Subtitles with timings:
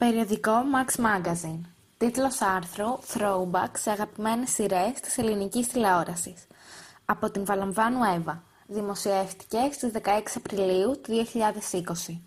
[0.00, 1.60] Περιοδικό Max Magazine.
[1.96, 6.46] Τίτλος άρθρου Throwback σε αγαπημένες σειρές της ελληνικής τηλεόρασης.
[7.04, 8.42] Από την Βαλαμβάνου Εύα.
[8.66, 12.20] Δημοσιεύτηκε στις 16 Απριλίου του 2020.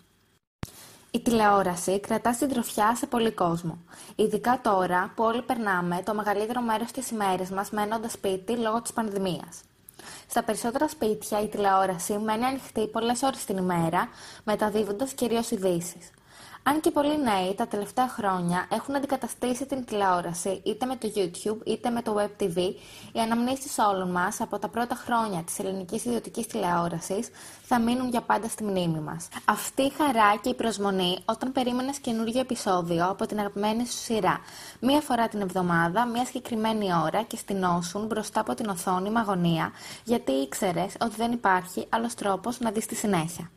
[1.10, 3.78] Η τηλεόραση κρατά συντροφιά σε πολύ κόσμο.
[4.14, 8.92] Ειδικά τώρα που όλοι περνάμε το μεγαλύτερο μέρος της ημέρας μας μένοντας σπίτι λόγω της
[8.92, 9.60] πανδημίας.
[10.28, 14.08] Στα περισσότερα σπίτια η τηλεόραση μένει ανοιχτή πολλές ώρες την ημέρα,
[14.44, 16.10] μεταδίδοντας κυρίως ειδήσεις.
[16.66, 21.66] Αν και πολλοί νέοι τα τελευταία χρόνια έχουν αντικαταστήσει την τηλεόραση είτε με το YouTube
[21.66, 22.56] είτε με το Web TV,
[23.12, 27.28] οι αναμνήσεις όλων μας από τα πρώτα χρόνια της ελληνικής ιδιωτικής τηλεόρασης
[27.62, 29.28] θα μείνουν για πάντα στη μνήμη μας.
[29.44, 34.40] Αυτή η χαρά και η προσμονή όταν περίμενες καινούργιο επεισόδιο από την αγαπημένη σου σειρά
[34.80, 39.72] μία φορά την εβδομάδα, μία συγκεκριμένη ώρα και στηνώσουν μπροστά από την οθόνη με αγωνία
[40.04, 43.50] γιατί ήξερες ότι δεν υπάρχει άλλος τρόπος να δεις τη συνέχεια.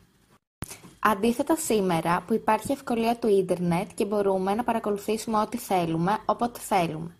[1.00, 7.10] Αντίθετα σήμερα που υπάρχει ευκολία του ίντερνετ και μπορούμε να παρακολουθήσουμε ό,τι θέλουμε, όποτε θέλουμε.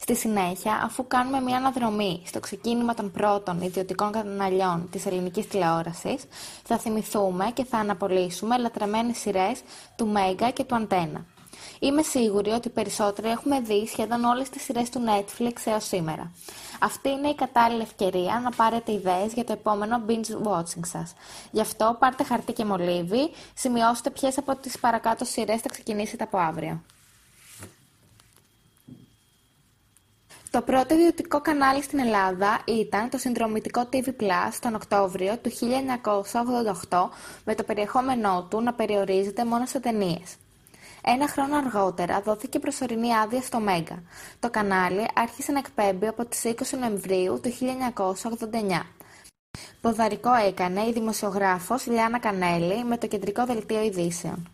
[0.00, 6.24] Στη συνέχεια, αφού κάνουμε μια αναδρομή στο ξεκίνημα των πρώτων ιδιωτικών καναλιών της ελληνικής τηλεόρασης,
[6.64, 9.60] θα θυμηθούμε και θα αναπολύσουμε λατρεμένες σειρές
[9.96, 11.24] του Μέγκα και του Αντένα.
[11.78, 16.32] Είμαι σίγουρη ότι περισσότεροι έχουμε δει σχεδόν όλες τις σειρές του Netflix έως σήμερα.
[16.80, 21.14] Αυτή είναι η κατάλληλη ευκαιρία να πάρετε ιδέες για το επόμενο binge watching σας.
[21.50, 26.38] Γι' αυτό πάρτε χαρτί και μολύβι, σημειώστε ποιες από τις παρακάτω σειρές θα ξεκινήσετε από
[26.38, 26.82] αύριο.
[30.50, 35.50] Το πρώτο ιδιωτικό κανάλι στην Ελλάδα ήταν το συνδρομητικό TV Plus τον Οκτώβριο του
[36.88, 37.08] 1988
[37.44, 40.36] με το περιεχόμενό του να περιορίζεται μόνο σε ταινίες.
[41.14, 44.02] Ένα χρόνο αργότερα δόθηκε προσωρινή άδεια στο Μέγκα.
[44.40, 47.52] Το κανάλι άρχισε να εκπέμπει από τις 20 Νοεμβρίου του
[48.80, 48.82] 1989.
[49.80, 54.48] Ποδαρικό έκανε η δημοσιογράφος Λιάννα Κανέλη με το κεντρικό δελτίο ειδήσεων.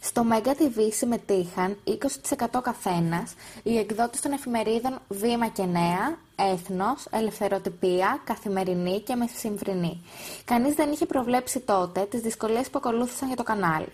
[0.00, 8.20] Στο Mega TV συμμετείχαν 20% καθένας οι εκδότες των εφημερίδων Βήμα και Νέα, Έθνος, Ελευθεροτυπία,
[8.24, 10.02] Καθημερινή και Μεσημβρινή.
[10.44, 13.92] Κανείς δεν είχε προβλέψει τότε τις δυσκολίες που ακολούθησαν για το κανάλι.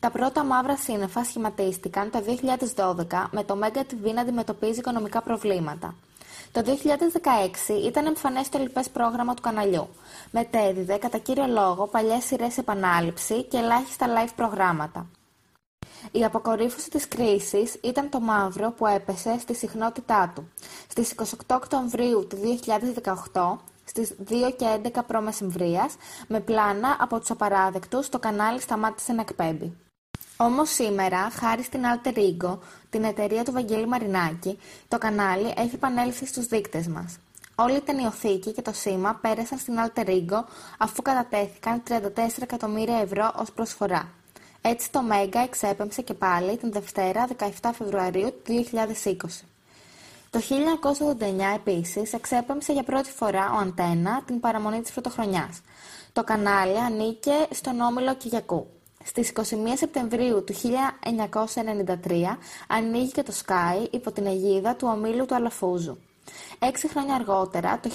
[0.00, 2.22] Τα πρώτα μαύρα σύννεφα σχηματίστηκαν το
[2.76, 5.94] 2012 με το Mega TV να αντιμετωπίζει οικονομικά προβλήματα.
[6.52, 9.88] Το 2016 ήταν εμφανές το λοιπές πρόγραμμα του καναλιού.
[10.30, 15.06] Μετέδιδε κατά κύριο λόγο παλιές σειρές επανάληψη και ελάχιστα live προγράμματα.
[16.10, 20.48] Η αποκορύφωση της κρίσης ήταν το μαύρο που έπεσε στη συχνότητά του.
[20.88, 22.38] Στις 28 Οκτωβρίου του
[23.32, 25.28] 2018, στις 2 και 11 π.Μ.
[26.26, 29.76] με πλάνα από τους απαράδεκτους, το κανάλι σταμάτησε να εκπέμπει.
[30.40, 32.58] Όμως σήμερα, χάρη στην Alter Ego,
[32.90, 37.18] την εταιρεία του Βαγγέλη Μαρινάκη, το κανάλι έχει επανέλθει στους δείκτες μας.
[37.54, 40.44] Όλη η ταινιοθήκη και το σήμα πέρασαν στην Alter Ego
[40.78, 41.94] αφού κατατέθηκαν 34
[42.40, 44.08] εκατομμύρια ευρώ ως προσφορά.
[44.60, 47.26] Έτσι το Μέγκα εξέπεμψε και πάλι την Δευτέρα
[47.60, 48.66] 17 Φεβρουαρίου του
[49.04, 49.14] 2020.
[50.30, 55.60] Το 1989 επίσης εξέπεμψε για πρώτη φορά ο Αντένα την παραμονή της πρωτοχρονιάς.
[56.12, 58.66] Το κανάλι ανήκε στον Όμιλο Κυριακού.
[59.08, 59.42] Στις 21
[59.76, 62.38] Σεπτεμβρίου του 1993
[62.68, 65.98] ανοίγει και το Sky υπό την αιγίδα του ομίλου του Αλαφούζου.
[66.58, 67.90] Έξι χρόνια αργότερα, το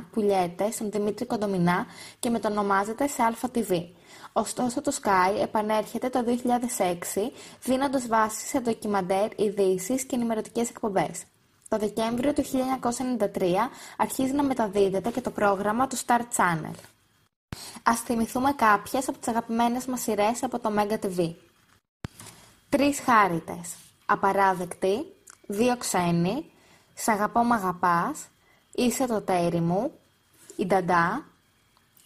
[0.00, 1.86] 1999, πουλιέται στον Δημήτρη Κοντομινά
[2.18, 3.84] και μετονομάζεται σε ΑΛΦΑ-TV.
[4.32, 7.30] Ωστόσο το Sky επανέρχεται το 2006
[7.62, 11.22] δίνοντας βάση σε ντοκιμαντέρ, ειδήσεις και ενημερωτικές εκπομπές.
[11.68, 16.74] Το Δεκέμβριο του 1993 αρχίζει να μεταδίδεται και το πρόγραμμα του Star Channel.
[17.82, 21.34] Ας θυμηθούμε κάποιες από τις αγαπημένες μας σειρές από το Mega TV.
[22.68, 23.74] Τρεις χάριτες.
[24.06, 25.16] Απαράδεκτη.
[25.46, 26.50] Δύο ξένοι.
[26.94, 28.26] Σ' αγαπώ μ' αγαπάς.
[28.72, 29.92] Είσαι το τέρι μου.
[30.56, 31.24] Η Νταντά.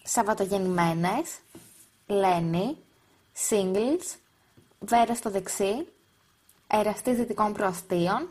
[0.03, 1.38] Σαββατογεννημένες.
[2.06, 2.76] Λένι,
[3.49, 4.16] Singles,
[4.78, 5.87] Βέρα στο δεξί,
[6.66, 8.28] Εραστής δυτικών προαστίων,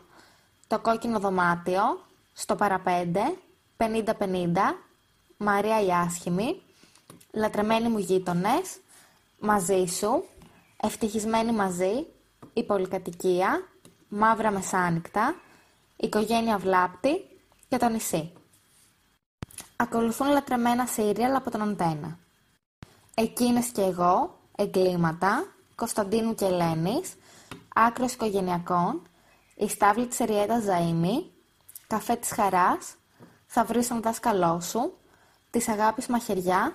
[0.66, 1.82] Το κόκκινο δωμάτιο,
[2.32, 3.20] Στο παραπέντε,
[3.76, 4.52] 50-50,
[5.36, 6.62] Μαρία η άσχημη,
[7.34, 8.78] Λατρεμένοι μου γείτονες,
[9.38, 10.24] Μαζί σου,
[10.82, 12.06] Ευτυχισμένοι μαζί,
[12.52, 13.68] Η πολυκατοικία,
[14.08, 15.34] Μαύρα μεσάνυχτα,
[15.96, 17.24] Οικογένεια βλάπτη
[17.68, 18.32] και το νησί.
[19.76, 22.18] Ακολουθούν λατρεμένα σύριαλ από τον Αντένα.
[23.14, 25.44] Εκείνες και εγώ, εγκλήματα,
[25.74, 27.14] Κωνσταντίνου και Ελένης,
[27.74, 29.02] άκρος οικογενειακών,
[29.56, 31.24] η στάβλη της Εριέτας Ζαΐμη,
[31.86, 32.94] καφέ της χαράς,
[33.46, 34.98] θα βρεις τον δάσκαλό σου,
[35.50, 36.72] της αγάπης μαχαιριά,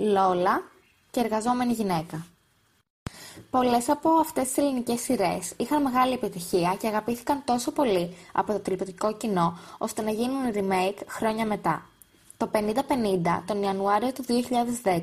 [0.00, 0.62] Λόλα
[1.10, 2.26] και εργαζόμενη γυναίκα.
[3.50, 8.60] Πολλές από αυτές τις ελληνικές σειρές είχαν μεγάλη επιτυχία και αγαπήθηκαν τόσο πολύ από το
[8.60, 11.86] τηλεοπτικό κοινό ώστε να γίνουν remake χρόνια μετά.
[12.36, 12.60] Το 50-50
[13.46, 14.24] τον Ιανουάριο του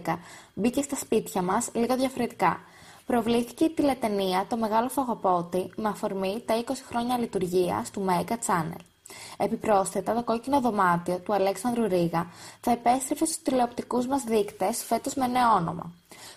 [0.06, 0.18] 2010
[0.54, 2.60] μπήκε στα σπίτια μας λίγο διαφορετικά.
[3.06, 8.97] προβλήθηκε η τηλετενία «Το Μεγάλο Φαγοπότη» με αφορμή τα 20 χρόνια λειτουργίας του Mega Channel.
[9.38, 12.28] Επιπρόσθετα, το κόκκινο δωμάτιο του Αλέξανδρου Ρίγα
[12.62, 15.92] θα επέστρεφε στους τηλεοπτικούς μας δείκτες φέτος με νέο όνομα.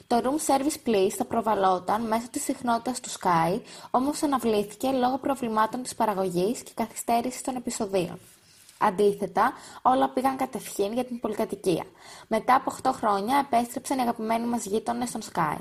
[0.07, 5.83] Το Room Service Please θα προβαλόταν μέσω της συχνότητας του Sky, όμως αναβλήθηκε λόγω προβλημάτων
[5.83, 8.19] της παραγωγής και καθυστέρησης των επεισοδίων.
[8.79, 9.53] Αντίθετα,
[9.83, 11.85] όλα πήγαν κατευχήν για την πολυκατοικία.
[12.27, 15.57] Μετά από 8 χρόνια επέστρεψαν οι αγαπημένοι μας γείτονες στον Sky.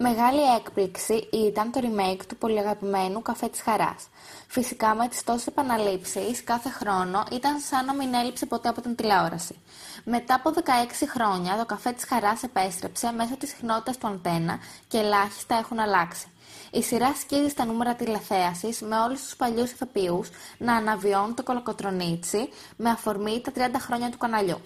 [0.00, 4.08] Μεγάλη έκπληξη ήταν το remake του πολυαγαπημένου Καφέ της Χαράς.
[4.48, 8.94] Φυσικά με τις τόσες επαναλήψεις κάθε χρόνο ήταν σαν να μην έλειψε ποτέ από την
[8.94, 9.58] τηλεόραση.
[10.04, 10.60] Μετά από 16
[11.08, 14.58] χρόνια το Καφέ της Χαράς επέστρεψε μέσω της συχνότητας του αντένα
[14.88, 16.26] και ελάχιστα έχουν αλλάξει.
[16.70, 20.28] Η σειρά σκίζει στα νούμερα τηλεθέασης με όλους τους παλιούς ηθοποιούς
[20.58, 24.60] να αναβιώνουν το κολοκοτρονίτσι με αφορμή τα 30 χρόνια του καναλιού.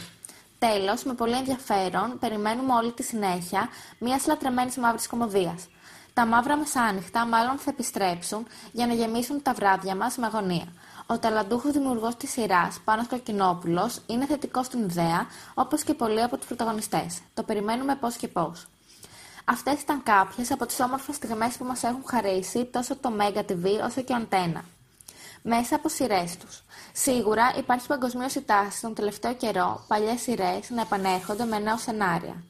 [0.69, 3.69] Τέλος, με πολύ ενδιαφέρον, περιμένουμε όλη τη συνέχεια
[3.99, 5.69] μιας λατρεμένης μαύρης κομμωδίας.
[6.15, 10.67] Τα μαύρα μεσάνυχτα μάλλον θα επιστρέψουν για να γεμίσουν τα βράδια μας με αγωνία.
[11.07, 16.37] Ο ταλαντούχος δημιουργός της σειράς, Πάνος Κοκκινόπουλος, είναι θετικός στην ιδέα, όπως και πολλοί από
[16.37, 17.21] τους πρωταγωνιστές.
[17.35, 18.67] Το περιμένουμε πώς και πώς.
[19.45, 23.65] Αυτές ήταν κάποιες από τις όμορφες στιγμές που μας έχουν χαρίσει τόσο το Mega TV
[23.85, 24.65] όσο και ο Αντένα
[25.43, 26.63] μέσα από σειρές τους.
[26.93, 32.45] Σίγουρα υπάρχει παγκοσμίως η τάση τον τελευταίο καιρό παλιές σειρές να επανέρχονται με νέα σενάρια.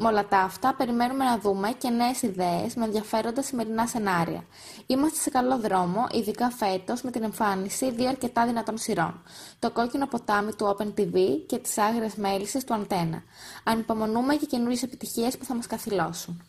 [0.00, 4.44] Με όλα τα αυτά, περιμένουμε να δούμε και νέες ιδέες με ενδιαφέροντα σημερινά σενάρια.
[4.86, 9.22] Είμαστε σε καλό δρόμο, ειδικά φέτος με την εμφάνιση δύο αρκετά δυνατών σειρών.
[9.58, 13.22] Το κόκκινο ποτάμι του Open TV και τις άγριες μέλισσες του Αντένα.
[13.64, 16.47] Ανυπομονούμε και καινούριες επιτυχίες που θα μας καθυλώσουν.